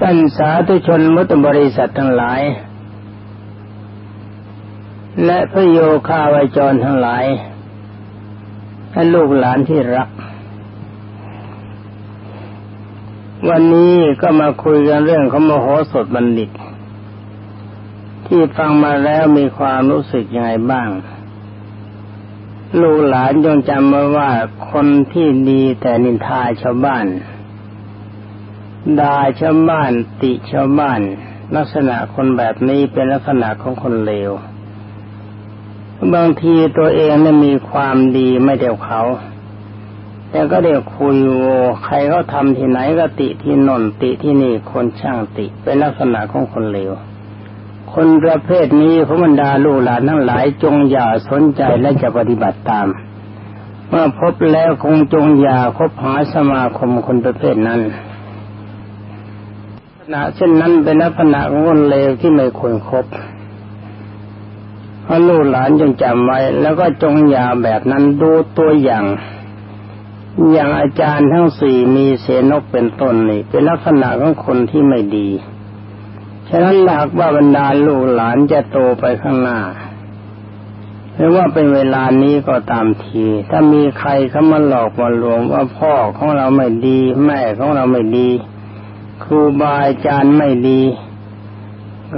[0.00, 2.42] ท่านสาธุชนมุตบริษัททั้งหลาย
[5.24, 5.78] และพระโย
[6.08, 7.24] คาวจรทั้งหลาย
[8.92, 10.08] และลูกหลานที่รัก
[13.48, 16.50] วันนี้ก็มาคุยกันเรื่องของมโหสถบัณฑิต
[18.26, 20.88] ที่ฟังมาแล้วมีความรู้สึกยังไงบ้าง
[22.80, 24.30] ลูกหลานจงจำไว้ว่า
[24.70, 27.06] คนที่ดีแต่นินทาชาวบ้าน
[29.00, 29.92] ด่าชาวบ้าน
[30.22, 31.00] ติชาวบ้าน
[31.56, 34.30] ลักษณะคนแบบนี้เป็นลักษณะของคนเลว
[36.14, 39.02] บางทีตัวเองเนี่ยมีความดีไม่เดียวเขา
[40.30, 41.44] แต่ก็เดี๋ยวคุยโว
[41.84, 46.92] ใครเขาทำที่ไหนก็ติที่นนติที่นี่คนช่างติ เป็นลักษณะของคนเลว
[47.92, 52.86] คนประเภทนี้พระบรรดาลูกหลานทั้งหลายจงอย่าสนใจและจะปฏิบัติตาม
[53.88, 57.80] เมื่อพบแล้วคงจงอย่าคบหาสมาคมคนประเภทนั้น
[60.02, 63.06] ษณะเช่นนั้นเป็นลักษณะของคนเลวที่ไม่ควรครบ
[65.06, 69.04] พระลูกหลานจงจำไว้แล้วก็จงอย่าแบบนั้นดูตัวอย่าง
[70.52, 75.28] อย่างอาจารย์ทั้งสี่มีเสนกเป็นต้นนี่เป็นลักษณะของคนที่ไม่ดี
[76.48, 79.60] ฉะนั้นหากว่าบรรดาลูกหลานจะโตไปข้างหน้า
[81.14, 88.28] หรือว่าเป็นเวลานี้ก็ตามที ถ้ามีใครเขามาหลอกมาลวงว่าพ่อของเราไม่ดี แม่ของเราไม่ดี
[89.22, 90.80] ครูบาอาจารย์ไม่ดี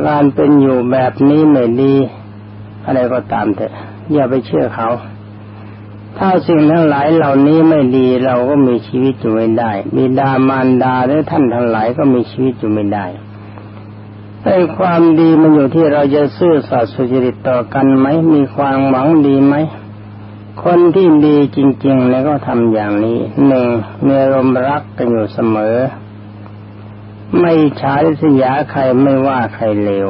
[0.07, 1.95] การเป็นอยู่แบบนี้ไม่ดี
[2.85, 3.73] อะไรก็ตามเถอะ
[4.13, 4.89] อย่าไปเชื่อเขา
[6.19, 13.07] ถ้าสิ่งทั้งหลายเหล่านี้ไม่ดีเราก็มีชีวิตอยู่ไม่ได้ มีดามารดาหรือท่านทั้งหลายก็มีชีวิตอยู่ไม่ได้
[14.45, 19.55] ไอ้ความดีมันอยู่ที่เราจะซื่อสัตย์สุจริตต่อกันไหมมีความหวังดีไหม
[20.65, 23.67] คนที่ดีจริงๆ แล้วก็ทำอย่างนี้หนึ่ง
[24.05, 25.77] มีอารมณ์รักกันอยู่เสมอ
[27.41, 30.09] ไม่ฉาริษยาใครไม่ว่าใครเลว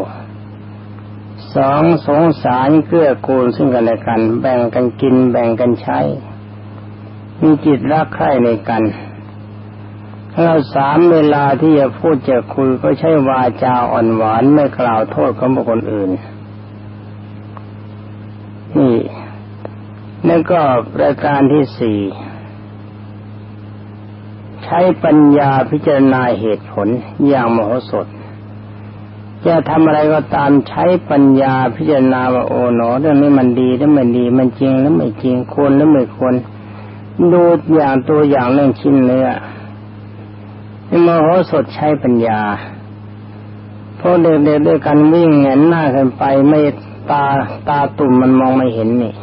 [1.54, 6.00] สองสงสารเกื้อกูลซึ่งกันและกัน แบ่งกันกินแบ่งกันใช้
[7.42, 8.82] มีจิตรักใคร่ในกัน
[10.42, 16.10] เราสามเวลาที่จะพูดจะคุยก็ใช้วาจาอ่อนหวานไม่กล่าวโทษของบุคคลอื่น
[18.78, 18.98] นี่
[20.26, 20.60] แล้วก็
[20.94, 22.00] ปรายการที่สี่
[24.64, 26.88] ใช้ปัญญาพิจารณาเหตุผล
[27.28, 28.06] อย่างมโหสถ
[29.46, 36.34] จะทำอะไรก็ตามใช้ปัญญาพิจารณาว่าโอ๋หนอเรื่องนี้มันดีหรือไม่ดี มันจริงหรือไม่จริงควรหรือไม่ควร
[37.32, 37.42] ดู
[37.74, 39.28] อย่างตัวอย่างเรื่องชิ้นเนื้อ
[41.06, 42.40] มโหสถใช้ปัญญา
[44.00, 46.60] พวกเด็กๆด้วยกันวิ่งเงนหน้ากันไปไม่
[47.10, 47.24] ตา
[47.68, 49.14] ตาตุ่มมันมองไม่เห็นนี่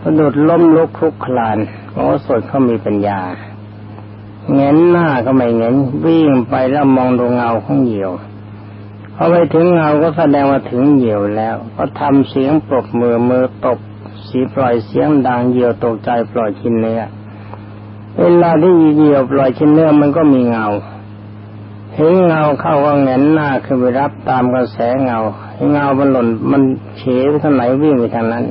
[0.00, 1.58] กระโดดล้มลุกคลุกคลาน
[1.94, 3.20] มโหสถเขามีปัญญา
[4.54, 8.10] เงนหน้าก็ไม่เงนวิ่งไปแล้วมองดูเงาของเหยี่ยว
[9.14, 13.78] พอไปถึงเงาก็แสดงว่าถึงเหยี่ยวแล้ว ก็ทำเสียงปรบมือมือตบ
[14.28, 17.00] สีปล่อยเสียงดังเหยี่ยวตกใจปล่อยชิ้นเนื้อ
[18.18, 20.66] เวลาที่เหยี่ยวปล่อยชิ้นเนื้อมันก็มีเงา
[21.94, 25.18] เห็นเงาเข้าก็เงนหน้าคือไปรับตามกระแสเงา
[25.72, 26.62] เงามันหล่นมัน
[26.98, 28.44] เฉยไปทางไหนวิ่งไปทางนั้น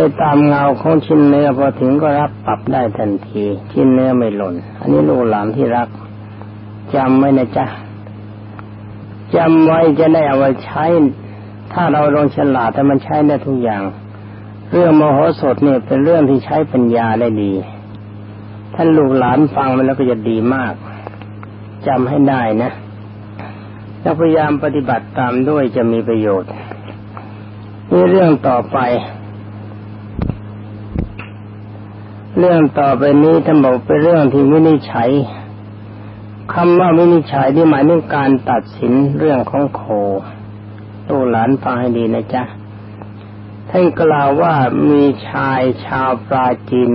[0.00, 5.88] ไปตามเงาของชิ้นเนื้อพอถึงก็รับปรับได้ทันที ชิ้นเนื้อไม่หล่น อันนี้ลูกหลานที่รัก
[6.94, 7.66] จำไว้นะจ๊ะ
[9.36, 10.84] จำไว้จะได้เอาไว้ใช้
[11.72, 13.82] ถ้าเราลงฉลาดแต่มันใช้ได้ทุกอย่าง
[14.72, 17.52] เรื่องมโหสถเนี่ยเป็นเรื่องที่ใช้ปัญญาได้ดี
[18.74, 20.74] ท่านลูกหลานฟังมันแล้วก็จะดีมาก
[21.86, 22.70] จำให้ได้นะ
[24.02, 26.50] ถ้าพยายามปฏิบัติตามด้วยจะมีประโยชน์
[27.92, 28.78] นี่เรื่องต่อไป
[32.40, 35.10] เรื่องต่อไปนี้ท่านบอกเป็นเรื่องที่วินิจฉัย
[36.52, 39.82] คำว่าวินิจฉัยที่หมายถึงการตัดสินเรื่องของโค
[41.08, 42.44] ตู้หลานฟังให้ดีนะจ๊ะ
[43.70, 44.54] ท่านกล่าวว่า
[44.88, 46.90] มีชายชาวปราจีน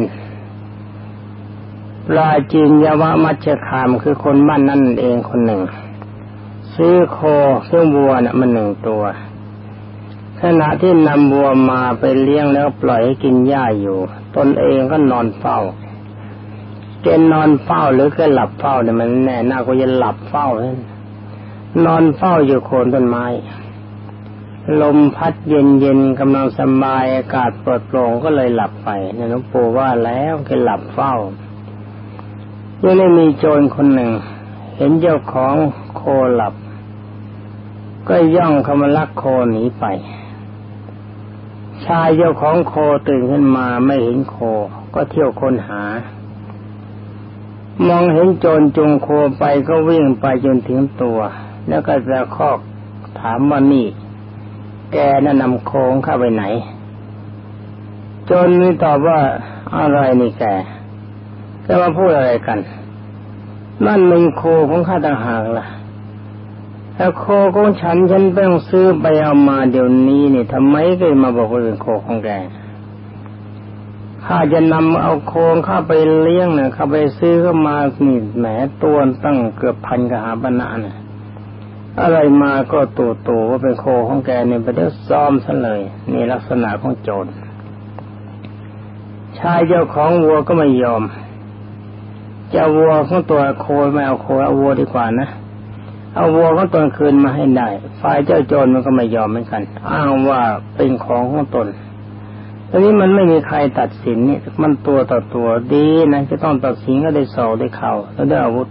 [2.08, 5.62] ปราจีนยวมัชคามคือคนบ้านนั่นเองคนหนึ่ง
[6.75, 7.19] ซื้อโค
[7.69, 9.04] ซื้อวัวน่ะมันหนึ่งตัว
[10.48, 13.98] ขณะที่นำวัวมาไปเลี้ยงแล้วปล่อยให้กินหญ้าอยู่
[14.36, 15.60] ตนเองก็นอนเฝ้า
[17.01, 20.75] เกณฑ์นอนเฝ้าหรือก็หลับเฝ้าเนี่ยมันแน่น่าก็จะหลับเฝ้าเลย
[21.86, 23.25] นอนเฝ้าอยู่โคนต้นไม้
[24.81, 31.13] ลมพัดเย็นเย็นกำลังสบายอากาศปลอดโปร่งก็เลยหลับไปนี่หลวงปู่ว่าแล้วแกหลับเฝ้า
[32.84, 34.12] ยังไม่มีโจรคนหนึ่ง
[34.78, 35.56] เห็นเจ้าของ
[35.96, 36.01] โค
[36.36, 36.54] หลับ
[38.07, 39.86] ก็ย่องเข้ามาลักโคหนีไป
[41.88, 42.74] ชายเจ้าของโค
[43.07, 44.38] ตื่นขึ้นมาไม่เห็นโค
[44.94, 45.81] ก็เที่ยวค้นหา
[47.88, 49.07] มองเห็นโจรจงโค
[49.39, 51.19] ไปก็วิ่งไปจนถึงตัว
[51.68, 52.59] แล้วก็จะคอก
[53.19, 53.85] ถามว่านี่
[54.91, 56.44] แกนะนำโคงเข้าไปไหน
[58.25, 59.19] โจรนี่ตอบว่า
[59.77, 60.45] อะไรนี่แก
[61.65, 62.59] จะมาพูดอะไรกัน
[63.86, 65.65] นั่นเป็นโคของข้าต่างหากล่ะ
[66.98, 67.25] ถ้าโค
[67.56, 72.30] ของฉันฉันต้องซื้อไปเอามาเดี๋ยวนี้นี่ทำไมก็มาบอกว่าเป็นโคของแก
[74.25, 75.34] ข้าจะนำเอาโค
[75.66, 77.75] เข้าไปเลี้ยงเนี่ยข้าไปซื้อเข้ามา
[78.06, 78.45] นี่แหม
[78.84, 80.98] ตัวตั้งเกือบพันกหาบรรณะเนี่ย
[82.01, 85.81] อะไรมาก็ตัวโตว่าเป็นโคของแกเนี่ยไปเดี๋ยวซ้อมซะเลย
[86.12, 87.25] นี่ลักษณะของโจร
[89.39, 91.04] ชายเจ้าของวัวก็ไม่ยอม
[92.54, 95.30] จะวัวของตัวโคไม่เอาโคเอาวัวดีกว่านะ
[96.15, 97.69] เอาวัวของตนคืนมาให้ได้
[98.01, 99.62] ฝ่ายเจ้าโจรมันก็ไม่ยอมเหมือนกัน
[99.92, 100.42] อ้างว่า
[100.75, 101.68] เป็นของของตน
[102.69, 108.68] ตอนนี้มันไม่มีใครตัดสินนี่มันตัวต่อตัวดีนะจะต้องตัดสินก็ได้สอได้เข่าแล้วได้อาวุธ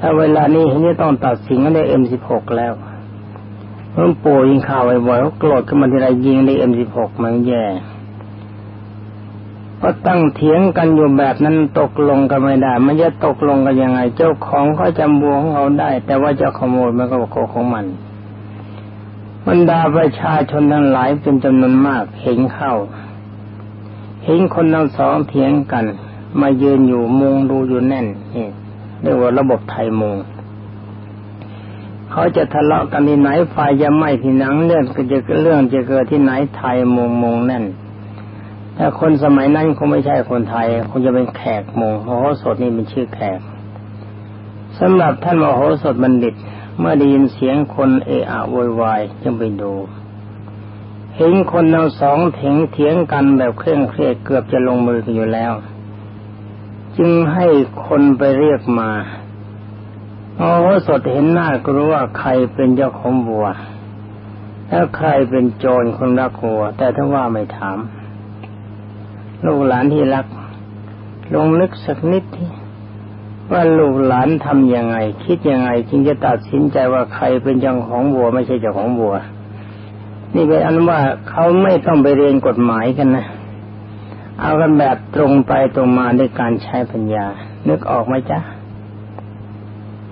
[0.00, 2.72] ถ้าเวลานี้เห็นจะต้องตัดสินก็ได้เอ็มสิบหกแล้ว
[3.92, 7.64] เพิ่งปู่ยิงข่าวบ่อยๆเขาโกรธขึ้นมาทีไรยิงได้เอ็มสิบหกมันแย่
[9.82, 17.84] ก็ตั้งเถียงกันอยู่แบบนั้นตกลงกันไม่ได้มันจะตกลงกันยังไง เจ้าของเขาจำบัวของเขาได้ แต่ว่าเจ้าขโมยมันก็โกของมัน
[19.46, 22.74] บรรดาประชาชนทั้งหลายเป็นจำนวนมากเห็นเข้า
[24.24, 25.84] เห็นคนทั้งสองเถียงกัน
[26.40, 28.46] มายืนอยู่มุงดูอยู่แน่นนี่
[29.02, 30.16] เรียกว่าระบบไทยมุง
[32.10, 37.64] เขาจะทะเลาะกันที่ไหนฝ่ายจะไหม้ที่หนังเรื่องก็จะเรื่องจะเกิดที่ไหนไทยมุงมุงแน่น
[38.76, 42.08] ถ้าคนสมัยนั้นคงไม่ใช่คนไทยคงจะเป็นแขกมงโห
[42.42, 43.40] สถนี่เป็นชื่อแขก
[44.78, 46.34] สำหรับท่านมโหสถบัณฑิต
[46.78, 49.72] เมื่อได้ยินเสียงคนเอะอะโวยวายจึงไปดู
[51.16, 55.52] เห็นคนเราสองเถียงเถียงกันแบบเคร่งเครียดเกือบจะลงมือกันอยู่แล้ว
[56.96, 57.46] จึงให้
[57.86, 58.90] คนไปเรียกมา
[60.36, 63.46] โอ้โหสดเห็นหน้าก็รู้ว่าใครเป็นเจ้าของบัว
[64.68, 67.78] แล้วใครเป็นโจรคนรักหัว แต่ถ้าว่าไม่ถาม
[69.46, 70.26] ลูกหลานที่รัก
[71.34, 72.50] ลงนึกสักนิดที่
[73.52, 79.14] ว่าลูกหลานทำยังไง คิดยังไง จึงจะตัดสินใจว่าใครเป็นเจ้าของบัว ไม่ใช่เจ้าของบัว
[80.34, 80.98] นี่เป็นอันว่า
[81.28, 83.26] เขาไม่ต้องไปเรียนกฎหมายกันนะ
[84.40, 87.26] เอากันแบบตรงไปตรงมาด้วยการใช้ปัญญา
[87.68, 88.40] นึกออกไหมจ๊ะ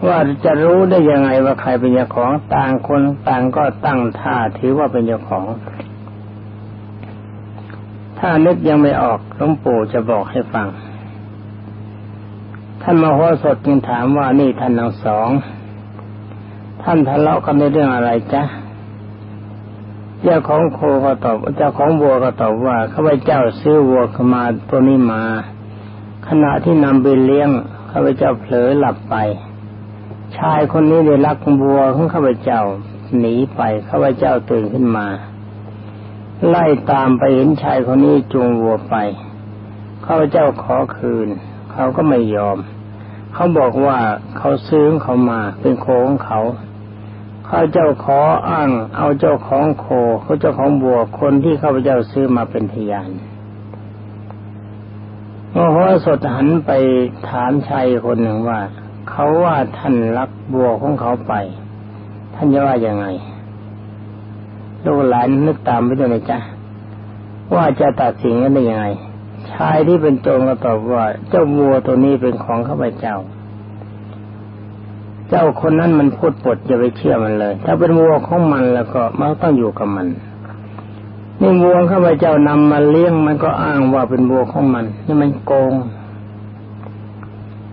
[0.07, 5.45] ว่าจะรู้ได้ยังไงว่าใครเป็นเจ้าของ ต่างคนต่างก็ตั้งท่าถือว่าเป็นเจ้าของ
[8.23, 10.69] ถ้านึกยังไม่ออกหลวงปู่จะบอกให้ฟัง
[12.83, 15.29] ท่านมโหสถจึงถามว่านี่ท่านทั้งสอง
[16.83, 18.43] ท่านทะเลาะกันในเรื่องอะไรจ๊ะ
[20.23, 25.23] เจ้าของโคก็ตอบเจ้าของวัวก็ตอบว่าข้าพเจ้าซื้อวัวเข้ามาตัวนี้มา
[26.29, 27.51] ขณะที่นำไปเลี้ยง
[27.93, 29.15] ข้าพเจ้าเผลอหลับไป
[30.37, 32.61] ชายคนนี้ได้ลักวัวของข้าพเจ้า
[33.19, 35.07] หนีไปข้าพเจ้าตื่นขึ้นมา
[36.49, 38.97] ไล่ตามไปเห็นชายคนนี้จูงวัวไป
[40.03, 41.29] เขาเจ้าขอคืน
[41.73, 42.59] เขาก็ไม่ยอม
[43.35, 43.99] เขาบอกว่า
[44.39, 46.41] เขาซื้อเขามาเป็นโคของเขา
[47.47, 48.21] เขาเจ้าขอ
[48.51, 49.87] อ้าง เอาเจ้าของโค
[50.23, 53.11] เขาเจ้าของวัวคนที่เขาเจ้าซื้อมาเป็นพยาน
[55.53, 56.71] โมโหสดหันไป
[57.29, 58.61] ถามชายคนหนึ่งว่า
[59.11, 61.35] เขาว่าท่านรักบัวของเขาไป
[62.35, 63.07] ท่านจะว่ายังไง
[64.85, 66.39] ลูกหลานนึกตามไปด้วยนะจ๊ะ
[67.55, 68.87] ว่าจะตัดสินกันได้ยังไง
[69.53, 73.17] ชายที่เป็นโจรก็ตอบว่า เจ้าวัวตัวนี้เป็นของข้าพเจ้า
[75.29, 80.07] เจ้าคนนั้นมันพูดปดอย่าไปเชื่อมันเลย ถ้าเป็นวัวของมันแล้วก็มันต้องอยู่กับมัน
[81.41, 85.73] นี่วัวข้าพเจ้านำมาเลี้ยงมันก็อ้างว่าเป็นวัวของมันนี่มันโกง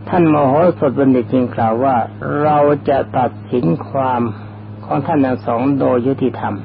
[0.10, 1.96] ท่านมโหสถบัณฑิตจึงกล่าวว่า
[2.42, 2.58] เรา
[2.90, 4.22] จะตัดสินความ
[4.86, 6.56] ของท่านทั้งสองโดยยุติธรรม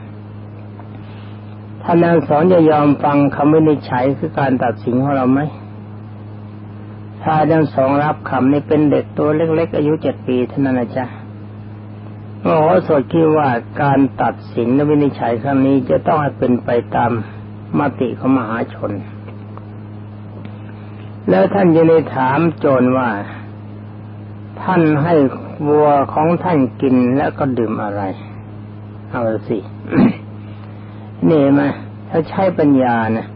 [1.82, 5.40] ท่านนางสอนจะยอมฟังคำวินิจฉัยคือการตัดสินของเราไหม
[7.22, 11.06] ชายทั้งสองรับคำนี้เป็นเด็กตัวเล็ก ๆ อายุเจ็ดปีเท่านั้นนะจ๊ะ
[12.42, 13.48] โอ้โหสดคิดว่า
[13.82, 17.10] การตัดสินและวินิจฉัยครั้งนี้จะต้องให้เป็นไปตาม
[17.78, 18.92] มติของมหาชน
[21.30, 23.08] แล้วท่านจะได้ถามโจรว่า
[24.62, 25.14] ท่านให้
[25.68, 28.02] วัวของท่านกินแล้วก็ดื่มอะไร
[29.10, 29.58] เอาสิ
[31.30, 31.60] นี่ม
[32.08, 33.26] ถ้าใช้ปัญญานะ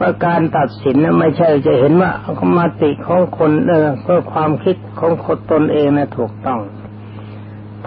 [0.00, 2.12] ว่าการตัดสินนะไม่ใช่จะเห็นว่า
[2.56, 6.60] มาติของคนเออเพื่อความคิดของคนตนเองนะถูกต้อง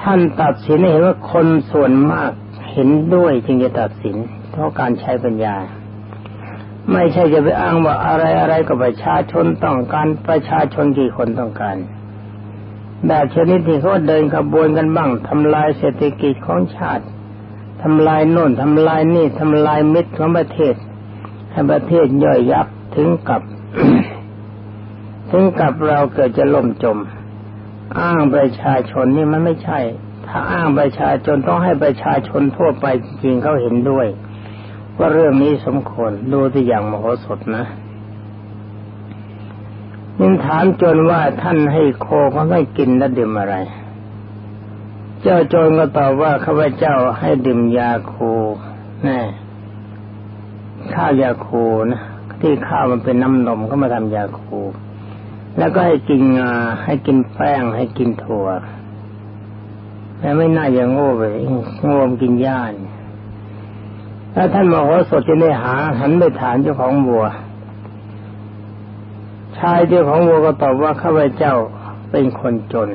[0.02, 2.32] ท่านตัดสินเห็นว่าคนส่วนมาก
[2.72, 4.16] เห็นด้วยจึงจะตัดสิน
[4.52, 5.56] เพราะการใช้ปัญญา
[6.94, 11.78] ไม่ใช่จะไปอ้างว่าอะไรอะไรก็ประชาชนต้องการประชาชนกี่คนต้องการ
[13.08, 17.06] แบบชนิดที่เขาเดินขบวนกันบ้างทำลายเศรษฐกิจของชาติ
[17.82, 20.76] ทำลายโน่นทำลายนี่ทำลายมิตรของประเทศ
[21.52, 23.42] ให้ประเทศย่อยยับถึงกับ
[25.32, 26.98] ถึงกับเราเกิดจะล่มจม
[28.00, 29.80] อ้างประชาชนนี่มันไม่ใช่
[30.28, 32.86] ถ้าอ้างประชาชนต้องให้ประชาชนทั่วไป
[33.22, 34.08] จริงเขาเห็นด้วย
[34.98, 37.64] ว่าเรื่องนี้สมควรดูตัวอย่างมโหสถนะ
[40.20, 43.56] นินถามจนว่าท่านให้โคเขาไม่กินและดื่มอะไร
[45.24, 48.32] เจ้าโจรก็ตอบว่าข้าพเจ้าให้ดื่มยาคู
[49.04, 49.20] แน่
[50.94, 52.02] ข้าวยาคูนะ
[52.42, 54.60] ที่ข้าวมันเป็นน้ำนมก็มาทำยาคู
[55.58, 56.54] แล้วก็ให้กินงา
[56.86, 58.48] ให้กินแป้งให้กินถั่ว
[60.20, 61.24] แต่ไม่น่าอย่างโง่ไป
[61.86, 62.74] โง่มกินย่าน
[64.34, 67.26] แล้วท่านมโหสถจะได้หา หันไปถามเจ้าของบัว
[69.58, 71.54] ชายเจ้าของวัวก็ตอบว่าข้าพเจ้า
[72.12, 72.90] เป็นคนจน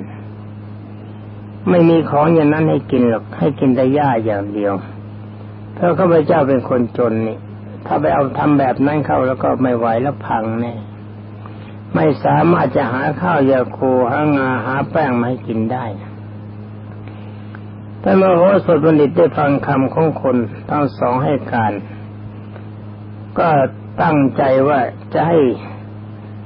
[1.70, 4.72] ไม่มีของอย่างนั้นให้กินหรอกให้กินแต่หญ้าอย่างเดียว
[5.74, 7.38] เพราะข้าพเจ้าเป็นคนจนนี่
[7.86, 10.74] ถ้าไปเอาทำแบบนั้นเข้าแล้วก็ไม่ไหวแล้วพังแน่
[11.94, 15.84] ไม่สามารถจะหาข้าวยาคูหางาหาแป้งมาให้กินได้
[18.00, 20.36] แต่มโหสถบัณฑิตได้ฟังคำของคน
[20.70, 21.72] ทั้งสองให้การ
[23.38, 23.48] ก็
[24.02, 24.80] ตั้งใจว่า
[25.14, 25.38] จะให้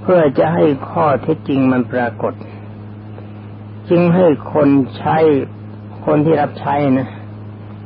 [0.03, 2.33] เพื่อจะให้ข้อเท็จจริงมันปรากฏ
[3.91, 4.69] จึงให้คน
[4.99, 5.17] ใช้
[6.07, 7.09] คนที่รับใช้นะ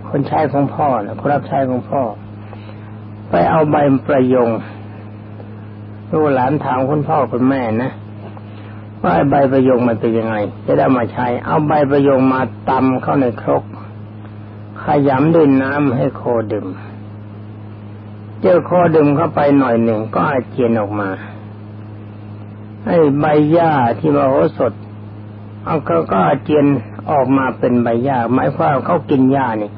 [0.08, 2.02] คนใช้ของพ่อนะคนรับใช้ของพ่อ
[3.30, 4.50] ไปเอาใบประยง
[6.10, 7.90] ลูกหลานถามคุณพ่อคุณแม่นะ
[9.02, 13.64] ว่าใบประยงมันเป็นยังไง จะได้มาใช้ เอาใบประยงมาตำเข้าในครก
[14.82, 16.68] ขยำด้วยน้ำให้โคดื่ม
[18.40, 21.10] เจอโคดื่มเข้าไปหน่อยหนึ่งก็อาเจียนออกมา
[22.86, 24.72] ไอ้ใบหญ้าที่มโหสถ
[25.66, 26.66] เอาเขาก็อาเจียน
[27.10, 29.70] ออกมาเป็นใบหญ้าหมายความเขากินหญ้านี่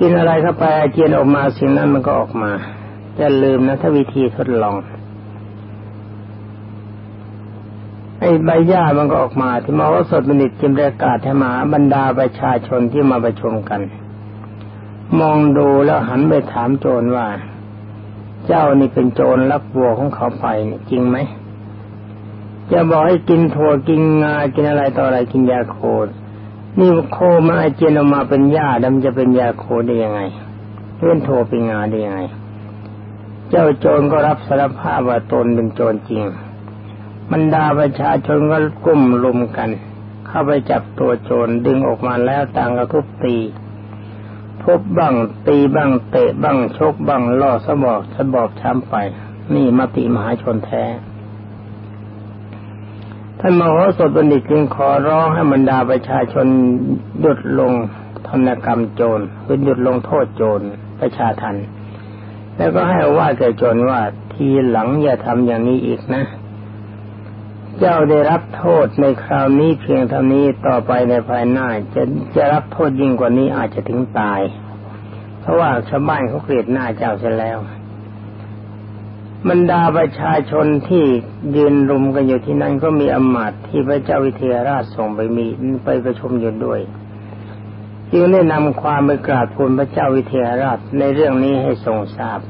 [0.00, 2.50] กินอะไรเข้าไปอาเจียนออกมาสิ่งนั้นมันก็ออกมา
[3.18, 4.76] จะลืมนะถ้าวิธีทดลอง
[8.20, 13.80] ไอ้ใบหญ้ามันก็ออกมาที่มโหสถบัณฑิตจิมประกาศให้มาบรรดาประชาชนที่มาประชุมกัน
[15.20, 17.26] มองดูแล้วหันไปถามโจรว่า
[18.46, 20.46] เจ้านี่เป็นโจรลักวัวของเขาไป
[20.90, 21.16] จริงไหม
[22.72, 26.06] จะบอกให้กินถั่วกินงากินอะไรต่ออะไรกินยาโคด
[26.78, 30.20] นี่โคมาเจียนออกมาเป็นหญ้าดำจะเป็นยาโคได้ยังไง
[30.96, 32.20] เพื่อนโทรเป็นงาได้ยังไง
[33.50, 36.24] เจ้าโจรก็รับสารภาพว่าตนเป็นโจรจริง
[37.30, 39.70] บรรดาประชาชนก็กุ้มลุมกัน
[40.26, 43.36] เข้าไปจับตัวโจรดึงออกมาแล้วต่างกระทุบตี
[44.62, 45.14] ทุบบ้าง
[45.48, 48.94] ตีบ้างเตะบ้างชกบ้างล่อสมบอกสบอบช้ำไป
[49.54, 50.84] นี่มติมหาชนแท้
[53.42, 56.46] ท่านมโหสถบัณฑิตจึงขอร้องให้บรรดาประชาชน
[57.20, 57.72] หยุดลง
[58.28, 60.60] ธนกรรมโจรเป็นหยุดลงโทษโจร
[61.00, 61.56] ประชาทัน
[62.56, 64.00] แล้วก็ให้ว่าแก่โจรว่า
[64.32, 66.24] ทีหลังอย่าทำอย่างนี้อีกนะ
[67.78, 72.02] เจ้าได้รับโทษในคราวนี้เพียงเท่านี้ต่อไปในภายหน้า จะ
[72.36, 74.40] จะรับโทษยิ่งกว่านี้อาจจะถึงตาย
[75.40, 77.58] เพราะว่าชาวบ้านเขาเกลียดหน้าเจ้าเสียแล้ว
[79.48, 81.04] บรรดาประชาชนที่
[81.56, 85.46] ยืนรุมกันอยู่ที่นั่นก็มีอมาตย์ที่พระเจ้าวิเทหราชส่งไปมี
[85.84, 86.80] ไปประชุมอยู่ด้วย
[88.12, 92.40] จึงได้นำความไปกราบทูลพระเจ้าวิเทหราชในเรื่องนี้ให้ทรงทราบ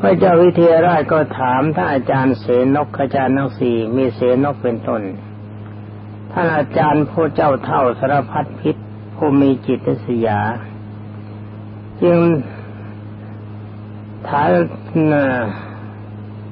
[0.00, 5.02] พระเจ้าวิเทหราชก็ถามท่านอาจารย์เสนกอาจารย์ทั้งสี่มีเสนกเป็นต้น
[6.32, 8.76] ท่านอาจารย์ผู้เจ้าเท่าสารพัดพิษ
[9.16, 10.30] ผู้มีจิตเสีย
[12.02, 12.18] จึง
[14.28, 14.46] ถาม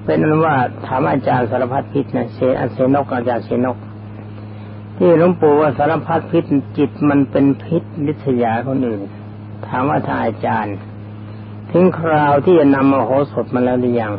[0.05, 0.57] เป็นนั้นว่า
[0.87, 3.77] ถามอาจารย์สารพัดพิษนะเสอเสนกอาจารย์เสนก
[4.97, 6.45] ที่หลวงปู่ว่าสารพัดพิษ
[6.79, 9.01] จิตมันเป็นพิษลิษยาคนอื่น
[9.67, 10.77] ถามว่าท่านอาจารย์
[11.71, 14.15] ถึงคราวที่จะนำมโหสถมาแล้วหรือยัง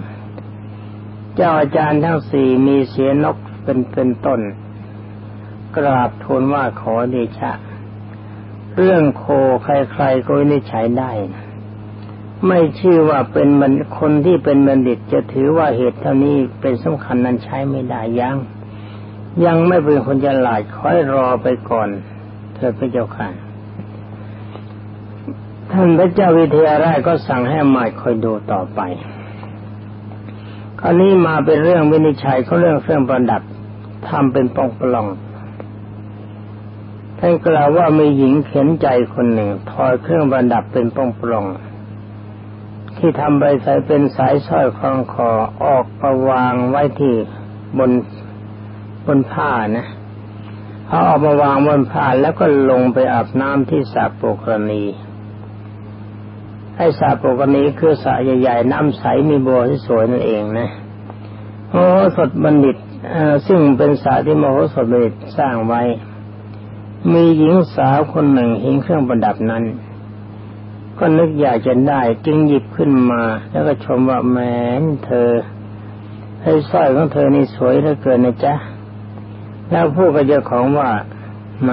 [1.36, 4.40] เจ้าอาจารย์ทั้งสี่มีเสียนกเป็นเป็นต้น
[5.76, 7.52] กราบทูลว่าขอเดชะ
[8.78, 9.26] เรื่องโค
[9.64, 11.12] ใครๆก็นิจฉัยได้
[12.48, 18.38] ไม่ชื่อว่าเป็นมันคนที่เป็นบัณฑิตจะถือว่าเหตุเท่านี้เป็นสำคัญนั้นใช้ไม่ได้ยัง
[19.46, 21.90] ยังไม่เป็นคนจะหลาดคอยรอไปก่อน
[22.54, 23.28] เธอพระเจ้าค่ะ
[25.72, 28.80] ท่านพระเจ้าวิเทหราชก็สั่งให้หมายคอยดูต่อไป
[30.80, 33.42] คราวนี้มาเป็นเรื่องวินิจฉัยเขาเรื่องเครื่องประดับ
[34.08, 35.08] ทำเป็นปองปลอง
[37.20, 41.46] ท่านกล่าวว่ามีหญิงเข็นใจคนหนึ่ง ถอยเครื่องประดับเป็นปองปล่อง
[43.00, 45.30] ที่ทำใบใส่เป็นสายสร้อยคล้องคอ
[45.64, 47.16] ออกประวางไว้ที่
[47.78, 47.92] บน
[49.06, 49.86] บนผ้านะ
[50.88, 54.84] เขาออกมาวางบนผ้าแล้วก็ลงไปอาบน้ำที่สระโปกรณี
[56.76, 60.70] ไอ้สระโปกรณีคือสระใหญ่ๆ น้ำใสมีบัวที่สวยนั่นเองนะ
[61.72, 61.84] โอ้
[62.18, 62.78] สดบัณฑิต
[63.48, 65.82] ซึ่งเป็นสระที่มโหสถบัณฑิตสร้างไว้
[67.14, 69.64] มีหญิงสาวคนหนึ่งเห็นเครื่องประดับนั้น
[71.00, 74.54] ก็นึกอยากจะได้ จึงหยิบขึ้นมา แล้วก็ชมว่าแม้
[75.06, 75.30] เธอ
[76.44, 78.54] ให้สร้อยของเธอนี่สวยเหลือเกินนะจ๊ะ
[79.72, 80.90] แล้วพูดกับเจ้าของว่า
[81.64, 81.72] ไหม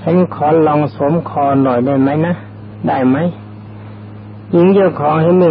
[0.00, 2.34] ฉันขอลองสวมคอหน่อยได้ไหมนะ
[2.88, 3.16] ได้ไหม
[4.52, 5.48] หญิงเจ้าของให้มี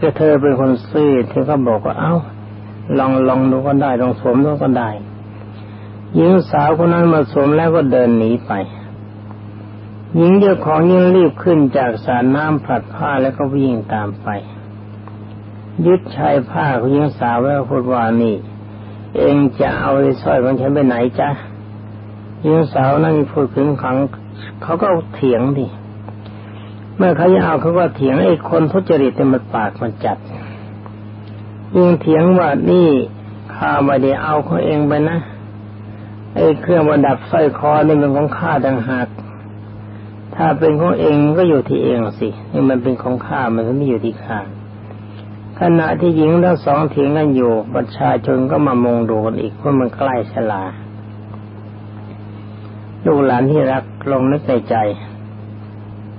[0.00, 2.14] กระเธอเป็นคนซื้อเธอก็บอกว่าเอา้า
[2.98, 4.90] ลองลองดูก็ได้ลองสวมดูก็ได้
[6.14, 8.52] หญิงสาวคนนั้นมาสวมแล้วก็เดินหนีไป
[10.16, 14.28] หญิงเจ้าของยิ่งรีบขึ้นจากสารน้ำผลัดผ้าแล้วก็วิ่งตามไป
[15.86, 18.34] ยึดชายผ้าของหญิงสาวแล้วพูดว่านี่
[19.16, 19.92] เองจะเอา
[20.22, 21.28] สร้อยของฉันไปไหนจ๊ะ
[22.42, 23.96] หญิงสาวนั่นพูดถึงขัง
[24.62, 25.66] เขาก็เถียงดิ
[26.96, 30.18] เมื่อเขาจะเอาเขาก็เถียงไอ้คนทุจริตมันปากมันจัด
[31.74, 32.88] ยิ่งเถียงว่านี่
[33.54, 35.18] ข้าไม่ได้เอาของเองไปนะ
[36.34, 39.08] ไอ้เครื่องประดับสร้อยคอนี่เป็นของข้าต่างหาก
[40.36, 44.38] ถ้าเป็นของเองก็อยู่ที่เองสินี่มันเป็นของข้ามันไม่อยู่ที่ข้า
[45.60, 50.62] ขณะที่หญิงทั้งสองเถียงกันอยู่ประชาชนก็มามองดูกันอีกเพราะมันใกล้ชลา
[53.06, 54.76] ลูกหลานที่รักลงนึกในใจ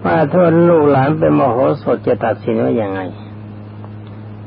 [0.04, 3.00] ว่าทนลูกหลานเป็นมโหสถจะตัดสินว่าอย่างไง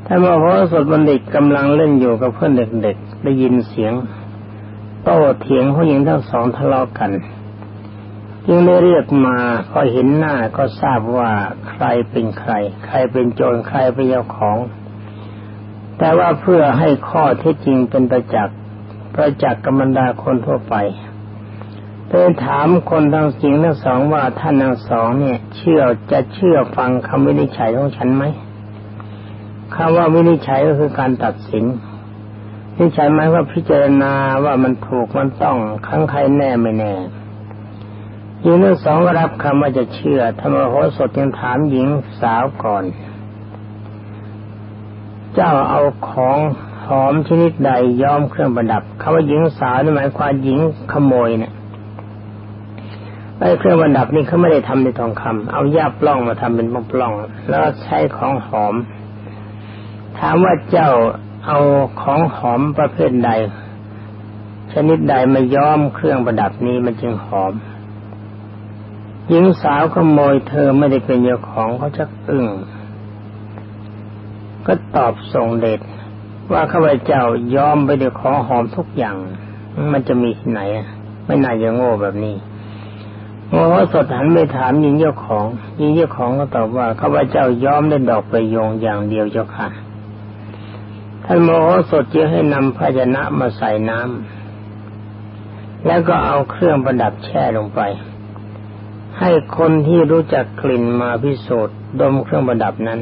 [0.05, 3.93] ถ้ามโหสถบัณฑิตกำลังเล่นอยู่กับเพื่อนเด็กๆได้ยินเสียง
[5.03, 7.11] โต้เถียงผู้หญิงทั้งสองทะเลาะกัน
[8.47, 9.37] จึงได้เรียกมา
[9.69, 11.31] พอเห็นหน้าก็ทราบว่า
[11.69, 12.51] ใครเป็นใคร
[12.85, 14.57] ใครเป็นโจรใครเป็นเจ้าของ
[15.97, 18.57] แต่ว่าเพื่อให้ข้อเท็จจริงเป็นประจักษ์
[19.15, 20.75] ประจักษ์กับบรรดาคนทั่วไป
[22.09, 28.23] เดินถามคนทั้งสิงทั้งสองว่าท่านทั้งสองเนี่ย เชื่อจะเชื่อฟังคำวินิจฉัยของฉันไหม
[29.75, 31.65] คำว่าวินิจฉัยก็คือการตัดสิน
[32.75, 36.93] วินิจฉัยหมายว่าพิจารณาว่ามันถูกมันต้องครั้งใครแน่ไม่แน่
[38.43, 41.87] หญิงทั้งสองรับคำว่าจะเชื่อธรรมโหสถยังถามหญิง
[42.21, 42.83] สาวก่อน
[45.33, 46.39] เจ้าเอาของ
[46.85, 47.71] หอมชนิดใด
[48.01, 50.59] ย้อมเครื่องประดับคำว่าหญิงสาวนี่หมายความหญิง
[50.91, 51.53] ขโมยเนี่ย
[53.39, 57.13] ไอ้เครื่องประดับนี่เขาไม่ได้ทำในทองคำเอาย่าปล้องมาทำเป็นปล้อง
[57.49, 58.75] แล้วใช้ของหอม
[60.19, 60.89] ถามว่าเจ้า
[61.45, 61.57] เอา
[62.01, 63.31] ของหอมประเภทใด
[64.73, 67.53] ชนิดใดมาย้อมเครื่องประดับนี้มันจึงหอม
[69.29, 72.45] หญิงสาวขโมยเธอไม่ได้เป็นเจ้าของเขาจะอึ้ง
[74.65, 75.79] ก็ตอบส่งเดช
[76.51, 77.21] ว่าข้าพเจ้า
[77.55, 79.15] ยอมไปด้วยขอหอมทุกอย่าง
[79.91, 80.61] มันจะมีที่ไหน
[81.25, 82.35] ไม่น่าจะโง่แบบนี้
[83.49, 85.45] โมโหสดหันไปถามยิงเจ้าของ
[85.79, 89.67] ยิงเจ้าของก็ตอบว่าข้าพเจ้ายอมได้ดอกประโยงอย่างเดียวเจ้าค่ะ
[91.25, 97.81] ท่านโมโหสดจะให้นำภาชนะมาใส่น้ำแล้วก็เอาเครื่องประดับแช่ลงไป
[99.19, 102.99] ให้คนที่รู้จักกลิ่นมาพิสูจน์ดมเครื่องประดับนั้น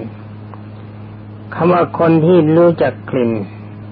[1.53, 3.31] คำว่าคนที่รู้จักกลิ่น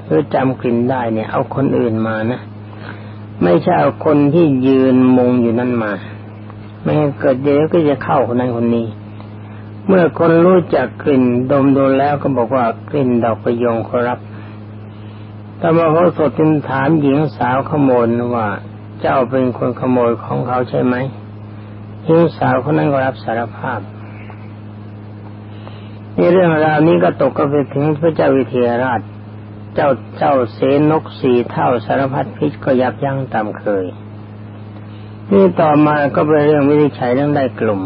[0.06, 2.42] หรือจำกลิ่นได้เนี่ย เอาคนอื่นมานะ
[3.44, 5.92] ไม่ใช่เอาคนที่ยืนมุงอยู่นั่นมา
[6.84, 8.88] ไม่เกิดเดี๋ยวก็จะเข้าคนนั้นคนนี้
[9.88, 14.20] เมื่อคนรู้จักกลิ่นดมดูแล้วก็บอกว่ากลิ่นดอกประยงขอรับ
[15.58, 18.48] แต่มาเขาสดจึงถามหญิงสาวขโมยว่า
[19.02, 20.96] เจ้าเป็นคนขโมยของเขาใช่ไหม
[22.06, 23.80] หญิงสาวคนนั้นก็รับสารภาพ
[26.18, 29.02] นี่เรื่องราวนี้ก็ตกก็ไปถึงพระเจ้าวิเทหราช
[29.76, 30.60] เจ้าเจ้าเส
[30.92, 33.86] นกสี่เท่าสารพัดพิษก็ยับยั้งตามเคย
[35.32, 37.82] นี่ต่อมาก็เป็นเรื่องวินิจฉัยเรื่องได้กลุ่ม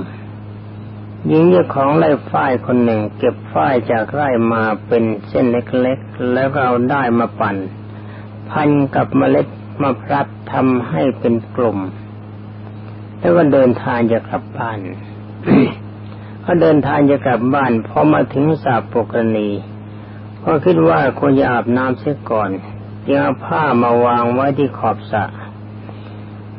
[1.28, 7.56] หญิงเจ้าของไร่ฝ้ายคนหนึ่ง เก็บฝ้ายจากไร่มาเป็นเส้นเล็กๆ แล้วก็เอาได้มาปั่น
[8.50, 9.48] พันกับเมล็ด
[9.82, 11.80] มาพลัดทำให้เป็นกลุ่ม
[13.20, 14.78] แล้วก็เดินทางจะกลับบ้าน
[16.42, 19.50] เขาเดินทางจะกลับบ้านพอมาถึงสาปกรณี
[20.44, 22.50] ก็คิดว่าควรจะอาบน้ำเสียก่อน
[23.06, 25.24] จึงเอาผ้ามาวางไว้ที่ขอบสระ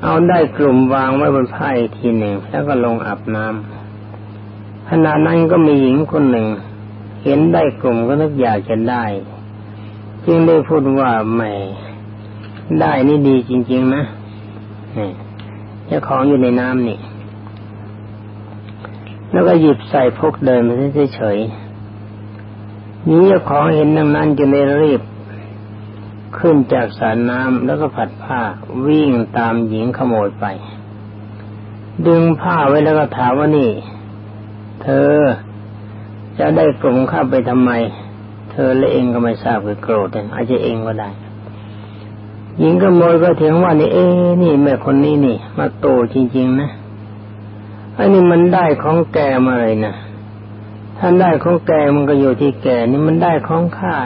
[0.03, 6.47] เอาได้กลุ่มวางไว้บนผ้าอีกทีหนึ่ง แล้วก็ลงอาบน้ำขณะนั้นก็มีหญิงคนหนึ่ง
[7.25, 9.05] เห็นได้กลุ่มก็นึกอยากจะได้
[10.27, 11.43] จึงได้พูดว่าแหม
[12.81, 14.05] ได้นี่ดีจริง ๆ นะ
[15.91, 16.99] เจ้าของอยู่ในน้ำนี่
[19.33, 20.71] แล้วก็หยิบใส่พกเดินไป
[21.15, 25.03] เฉยๆนี้เจ้าของเห็นดังนั้นจะเลยรีบ
[26.39, 28.41] ขึ้นจากสระน้ำแล้วก็ผัดผ้า
[28.87, 30.45] วิ่งตามหญิงขโมยไป
[32.07, 33.71] ดึงผ้าไว้แล้วก็ถามว่านี่
[34.83, 35.13] เธอ
[36.39, 37.71] จะได้กลุ่มข้าไปทำไม
[38.53, 41.11] เธอและเองก็ไม่ทราบคือโกรธอาจจะเองก็ได้
[42.59, 44.07] หญิงขโมยก็เถึงว่านี่เอ้
[44.43, 46.71] นี่แม่คนนี้นี่ มาโตจริง ๆ นะ
[47.99, 49.95] อันนี้มันได้ของแกมาเลยนะ
[50.99, 53.97] ท่านได้ของแกมันก็อยู่ที่แกนี่มันได้ของข้า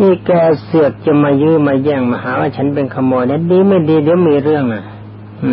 [0.00, 0.30] นี่แก
[0.64, 4.84] เสือกจะมายื้อมาแย่งมาหาว่าฉันเป็นขโมยนี่ยดีไม่ดีเดี๋ยวมีเรื่องนะ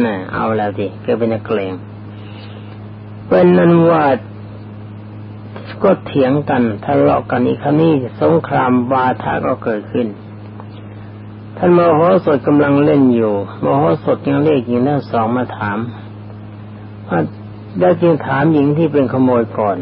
[0.05, 1.73] น่ะเอาแล้วสิแกเป็นนักเลง
[3.27, 4.03] เป็นนั้นว่า
[5.83, 10.07] ก็เถียงกันทะเลาะกันอีกครั้นี้สงครามวาทะก็เกิดขึ้น
[11.61, 15.77] ท่านมโหสถกำลังเล่นอยู่มโหสถยังเรียกหญิงทั้งสองมาถาม
[17.07, 17.19] ว่า
[17.79, 19.77] ได้จึงถามหญิงที่เป็นขโมยก่อน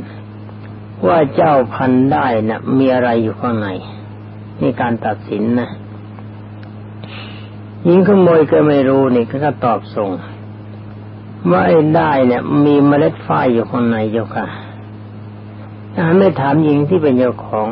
[1.07, 3.67] ว่าเจ้าพันได้นะ่ะ มีอะไรอยู่ข้างใน
[4.61, 5.69] นี่การตัดสินนะ
[7.85, 10.09] หญิงขโมยก็ไม่รู้นี่ก็ตอบส่ง
[11.51, 14.45] ว่าไอ้ได้เนี่ย มีเมล็ดฝ้ายอยู่ข้างในเจ้าค่ะ
[16.19, 17.67] ไม่ถามหญิงที่เป็นเจ้าของ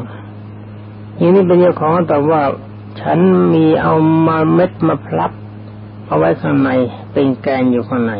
[1.17, 2.41] หญิงที่เป็นเจ้าของตอบว่า
[3.01, 3.19] ฉัน
[3.53, 3.93] มีเอา
[4.27, 5.31] มาเม็ดมาพลับ
[6.07, 6.69] เอาไว้ข้างใน
[7.13, 8.13] เป็นแกงอยู่ข้างใน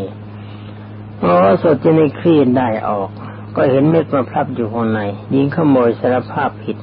[1.20, 1.34] พอ
[1.64, 3.10] สดจะในคลี่ได้ออก
[3.56, 6.78] ก็เห็นเม็ดมาพลับอยู่ข้างในหญิงขโมยสารภาพผิด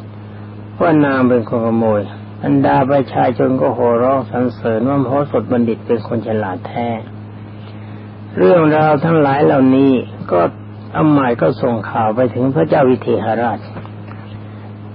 [0.80, 2.00] ว่านางเป็นคนขโมย
[2.44, 6.88] อันดาประชาชนก็โห่ร้องสรรเสริญว่าพระสดบัณฑิตเป็นคนฉลาดแท้
[8.38, 9.92] เรื่องราวทั้งหลายเหล่านี้
[10.32, 10.40] ก็
[10.96, 13.58] อาหมายก็ส่งข่าวไปถึงพระเจ้าวิเทหราช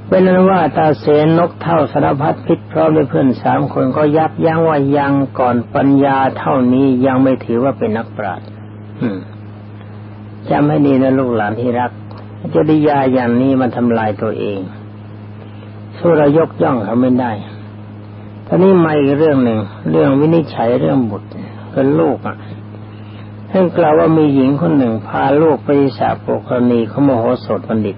[0.07, 8.47] เป็นนั้นว่าตาเสนนกเท่าสารพัดพิษพร้อมด้วยเพื่อนสามคนก็ยับยั้งว่ายังก่อนปัญญาเท่านี้ยังไม่ถือว่าเป็นนักปราชญ์
[10.49, 11.91] จำให้ดีนะลูกหลานที่รัก
[12.53, 14.59] จดิยาอย่างนี้มันทำลายตัวเอง
[15.97, 17.31] สู้เรายกย่องเขาไม่ได้
[18.47, 19.59] ตอนนี้มาอีกเรื่องหนึ่ง
[19.91, 21.27] เรื่องวินิจฉัยเรื่องบุตร
[21.71, 22.37] เป็นลูกอะ
[23.51, 27.97] ท่านกล่าวว่ามีหญิงคนหนึ่งพาลูกไปสาปกรณีเขาโมโหสดบัณฑิต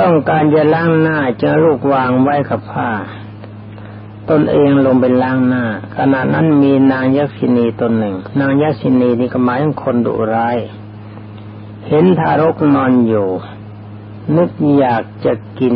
[0.00, 2.90] ต้องการจะล้างหน้าจอลูกวางไว้กับผ้า
[4.30, 5.64] ตนเองลงไปล้างหน้า
[5.96, 10.56] ขณะนั้นมีนางยักษินีตนหนึ่ง นางยักษินีนี่ก็หมายถึงคนดุร้าย
[11.88, 13.28] เห็นทารกนอนอยู่
[14.36, 15.74] นึกอยากจะกิน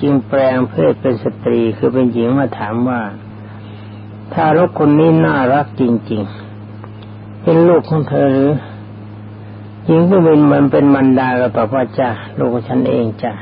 [0.00, 3.00] จึงแปลงเพศเป็นสตรีคือเป็นหญิงมาถามว่า
[4.32, 6.22] ทารกคนนี้น่ารักจริง
[6.82, 8.52] ๆ เป็นลูกของเธอหรือ
[9.86, 13.32] หญิงผู้เป็นมันเป็นมันดาก็ตอบว่าจ้าลูกฉันเองจ้า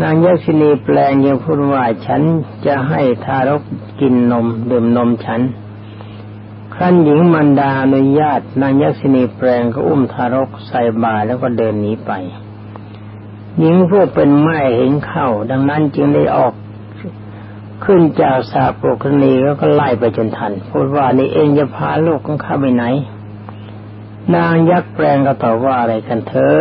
[0.00, 2.22] นางยักษินีแปลงยังพูดว่าฉัน
[2.66, 3.62] จะให้ทารก
[4.00, 5.40] กินนมดื่มนมฉัน
[6.74, 12.10] ครั้นหญิงมันดาอนุญาตนางยักษินีแปลงก็อุ้มทารกใส่บาแล้วก็เดินหนีไป
[13.58, 16.54] หญิงผู้เป็นแม่เห็นเข้า ดังนั้นจึงได้ออก
[17.84, 22.84] ขึ้นจากสาปกนีแล้วก็ไล่ไปจนทัน พูดว่านี่เองจะพาลูกของข้าไปไหน
[24.34, 26.60] นางยักษ์แปลงก็ตอบว่าอะไรกันเธอ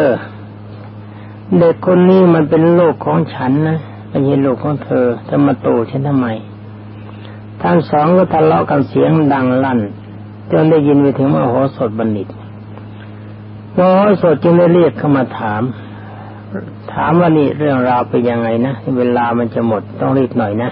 [1.60, 6.28] เด็กคนนี้มันเป็นโลกของฉันนะไม่ใช่ลูกของเธอจะมาโตฉันทำไม
[7.62, 9.80] ทั้งสองก็ทะเลาะกันเสียงดังลั่น
[10.52, 12.28] จนได้ยินไปถึงมโหสถบัณฑิต
[13.78, 15.62] มโหสถจึงได้เรียกเข้ามาถาม
[16.94, 20.72] ถามว่านี่เรื่องราวเป็นยังไงนะเวลามันจะหมดต้องรีบหน่อยนะ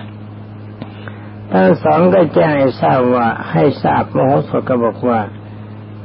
[1.51, 5.19] ทั้งสองก็แจ้งให้ทราบว่าให้ทราบมโหสถก็บอกว่า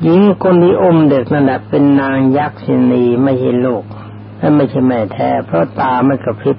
[0.03, 3.85] หญิงคนนี้อมเด็กนั่นแหละเป็นนางยักษ์ชินีไม่ใช่ลูก
[4.39, 6.59] และไม่ใช่แม่แท้ เพราะตาไม่กระพริบ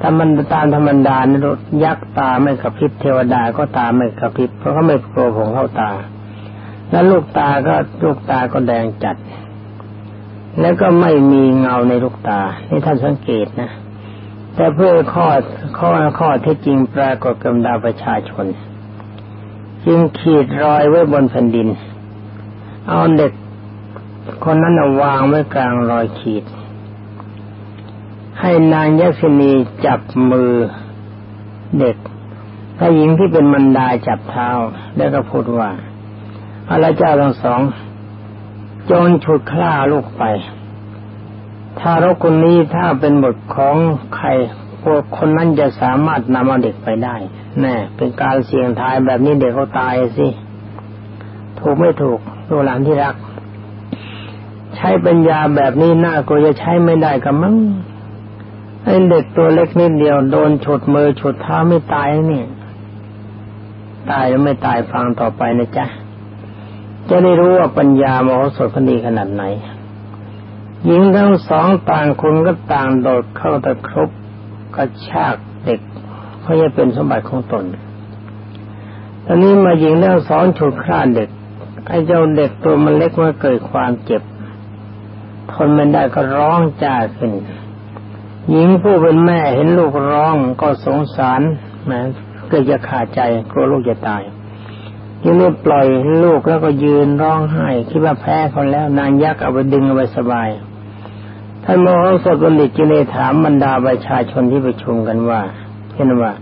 [0.00, 1.40] ถ้ามันตามธรรมดานะ
[1.84, 5.90] ยักษ์ตาไม่กระพริบเทวดาก็ตาไม่กระพริบเพราะเขาไม่โกรผงเข้าตา
[6.90, 7.74] แล้วลูกตาก็
[8.04, 9.16] ลูกตาก็แดงจัด
[10.60, 13.70] แล้วก็ไม่มีเงาในลูกตา นี่ท่านสังเกตนะ
[14.54, 15.26] แต่เพื่อข้อ
[15.78, 18.46] ข้อข้อที่จริงปรากฏกำดาประชาชน
[19.84, 21.68] จึงขีดรอยไว้บนแผ่นดิน
[22.88, 23.32] เอาเด็ก
[24.44, 26.44] คนนั้นวางไว้กลางรอยขีด
[28.40, 29.52] ให้นางยักษินี
[29.86, 30.52] จับมือ
[31.80, 31.96] เด็ก
[32.78, 34.50] ถ้หญิงที่เป็นมันดาจับเท้า
[34.96, 35.70] แล้วก็พูดว่า
[36.66, 37.60] พระเจ้าทั้งสอง
[38.90, 40.22] จนฉุดคล้าลูกไป
[41.80, 43.76] ถ้ารกคนนี้ถ้าเป็นบทของ
[44.16, 44.28] ใคร
[44.82, 47.16] พวกคนนั้นจะสามารถนำเอาเด็กไปได้
[47.60, 50.28] แน่ เป็นการเสี่ยงทายแบบนี้เด็กเขาตายสิ
[51.58, 52.18] ถูกไม่ถูก
[52.48, 53.14] ตัวหลานที่รัก
[54.76, 57.56] ใช้ปัญญาแบบนี้น่ากลัวจะใช้ไม่ได้กับมั้ง
[58.84, 62.42] ไอ้เด็กตัวเล็กนิดเดียวโดนฉุดมือฉุดเท้าไม่ตายนี่
[64.10, 65.86] ตายหรือไม่ตายฟังต่อไปนะจ๊ะ
[67.08, 69.44] จะได้รู้ว่าปัญญามโหสถคดีขนาดไหน
[70.84, 74.08] หญิงทั้งสองต่างคนก็ต่างโดดเข้าตะครบ
[74.76, 75.34] กระชาก
[75.64, 75.80] เด็ก
[76.40, 77.64] เพราะจะเป็นสมบัติของตน
[79.24, 81.28] ตอนนี้มาหญิงทั้งสองฉุดคร่าเด็ก
[81.86, 84.22] ไอ้เจ้าเด็กตัวมันเล็กมาเกิดความเจ็บ
[85.56, 87.32] ทนไม่ได้ก็ร้องจ้าขึ้น
[88.50, 91.40] หญิงผู้เป็นแม่เห็นลูกร้องก็สงสาร
[91.86, 91.98] แม้
[92.48, 94.22] เกิดจะขาดใจกลัวลูกจะตาย
[95.24, 95.86] ยังไม่ปล่อย
[96.24, 100.48] ลูกแล้วก็ยืนร้องไห้คิดว่าแพ้เขาแล้ว นางยักษ์เอาไปดึงเอาไปสบาย
[101.64, 105.40] ท่านโมโหสดบัณฑิตจึงได้ถามบรรดาประชาชนที่ประชุมกันว่า
[105.94, 106.32] เห็นว่า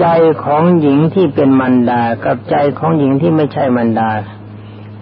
[0.00, 0.06] ใจ
[0.44, 4.10] ของหญิงที่เป็นมันดา กับใจของหญิงที่ไม่ใช่มันดา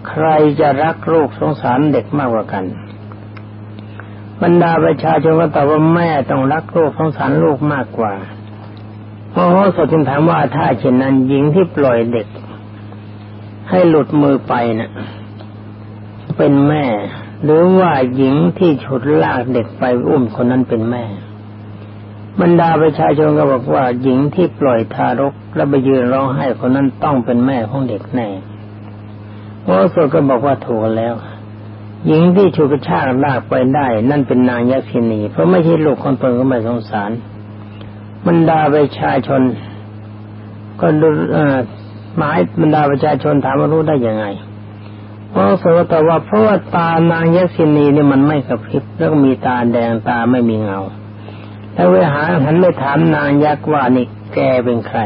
[0.07, 0.25] ใคร
[0.59, 2.65] จะรักลูกสงสารเด็กมากกว่ากัน
[4.41, 8.13] บรรดาประชาชนก็ตอบว่าแม่ต้องรักลูกสงสารลูกมากกว่า
[9.31, 12.27] โมโหสดจึงถามว่าถ้าเช่นนั้นหญิงที่ปล่อยเด็ก
[13.69, 14.91] ให้หลุดมือไปนะ่ะ
[16.37, 16.85] เป็นแม่
[17.43, 21.03] หรือว่าหญิงที่ฉุดลากเด็กไปอุ้มคนนั้นเป็นแม่
[22.41, 28.27] บรรดาประชาชนก็บอกว่าหญิงที่ปล่อยทารก และไปยืนร้องไห้คนนั้นต้องเป็นแม่ของเด็กแน่
[29.75, 31.15] อสถก็บอกว่าถูกแล้ว
[32.07, 37.11] หญิงที่ฉุกระชากลากไปได้ นั่นเป็นนางยักษินี เพราะไม่ใช่ลูกของตนก็ไม่สงสาร
[38.27, 39.41] บรรดาประชาชน
[40.81, 41.09] ก็ดู
[42.17, 44.25] หมายบรรดาประชาชนถามว่ารู้ได้ยังไง
[45.33, 50.79] พระโสตว่าเพราะว่าตานางยักษินีนี่มันไม่กระพริบ แล้วมีตาแดงตาไม่มีเงา
[51.73, 54.99] แล้วเวหาหันไม่ถามนางยักษ์ว่านี่แกเป็นใคร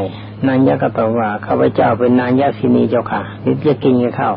[0.47, 4.35] นางยักษ์ก็ตอบว่าข้าพเจ้าเป็นนางยักษินีเจ้าค่ะหรือจะกินกันข้าว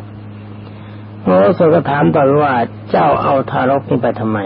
[1.29, 2.55] พระโสก็ถามต่อว่า
[2.91, 4.39] เจ้าเอาทารกนี่ไปทำไม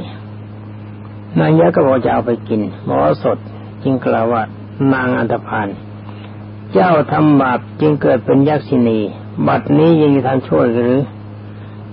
[1.38, 3.38] นางยักษ์ก็บอกจะเอาไปกินหมอสด
[3.82, 4.42] จึงกล่าวว่า
[4.92, 5.68] นางอันธพาล
[6.72, 9.00] เจ้าทำบาปจึงเกิดเป็นยักษินี
[9.48, 10.96] บัดนี้ยังจะทำช่วยหรือ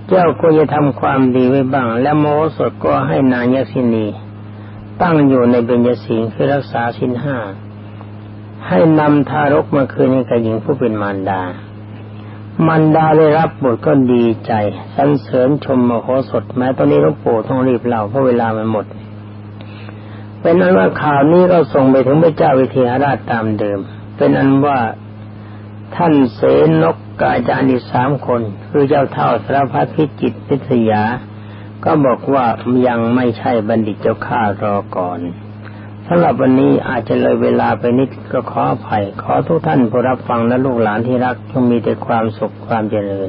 [0.08, 2.26] เจ้าก็จะทำความดีไว้บ้าง และโม
[2.56, 4.06] สดก็ให้นางยักษินี
[5.02, 7.36] ตั้งอยู่ในเบญจศีลคือรักษาสินห้า
[8.66, 11.42] ให้นำทารกมาคืนให้กับหญิงผู้เป็นมารดา
[12.66, 14.52] มารดาได้รับบทก็ดีใจ
[14.96, 18.86] สรรเสริญชมมโหสถ แม้ตอนนี้หลวงปู่ต้องรีบเล่าเพราะเวลามันหมด
[20.40, 23.78] เป็นนั้นว่าข่าวนี้ก็ส่งไปถึงพระเจ้าวิเทหราชตามเดิม
[24.16, 24.78] เป็นอันว่า
[25.96, 26.40] ท่านเส
[26.82, 31.02] นกกาจารย์อีกสามคน คือเจ้าเท่าสารพัดพิจิตพิทยา
[31.84, 32.46] ก็บอกว่า
[32.86, 35.20] ยังไม่ใช่บัณฑิตเจ้าข้ารอก่อน
[36.12, 43.28] สำหรับวันนี้อาจจะเลยเวลาไปนิดก็ขออภัย ขอทุกท่านผู้รับฟังและลูกหลานที่รักจงมีแต่ความสุขความเจริญ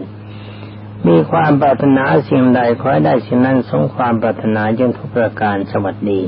[1.08, 6.22] มีความปรารถนาสิ่งใดขอให้ได้สิ่งนั้นสมความปรารถนาจงทุกประการสวัสดี